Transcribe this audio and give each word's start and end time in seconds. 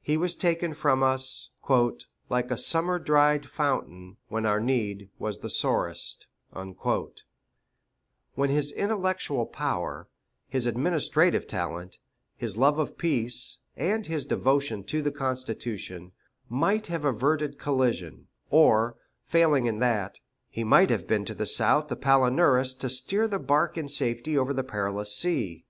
He 0.00 0.16
was 0.16 0.34
taken 0.34 0.72
from 0.72 1.02
us 1.02 1.50
"Like 2.30 2.50
a 2.50 2.56
summer 2.56 2.98
dried 2.98 3.44
fountain, 3.44 4.16
When 4.28 4.46
our 4.46 4.58
need 4.58 5.10
was 5.18 5.40
the 5.40 5.50
sorest;" 5.50 6.26
when 6.54 8.48
his 8.48 8.72
intellectual 8.72 9.44
power, 9.44 10.08
his 10.48 10.64
administrative 10.64 11.46
talent, 11.46 11.98
his 12.38 12.56
love 12.56 12.78
of 12.78 12.96
peace, 12.96 13.58
and 13.76 14.06
his 14.06 14.24
devotion 14.24 14.82
to 14.84 15.02
the 15.02 15.12
Constitution, 15.12 16.12
might 16.48 16.86
have 16.86 17.04
averted 17.04 17.58
collision; 17.58 18.28
or, 18.48 18.96
failing 19.26 19.66
in 19.66 19.78
that, 19.80 20.20
he 20.48 20.64
might 20.64 20.88
have 20.88 21.06
been 21.06 21.26
to 21.26 21.34
the 21.34 21.44
South 21.44 21.88
the 21.88 21.96
Palinurus 21.96 22.72
to 22.78 22.88
steer 22.88 23.28
the 23.28 23.38
bark 23.38 23.76
in 23.76 23.88
safety 23.88 24.38
over 24.38 24.54
the 24.54 24.64
perilous 24.64 25.14
sea. 25.14 25.66